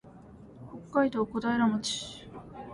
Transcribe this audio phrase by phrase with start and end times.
[0.89, 2.27] 北海道小平町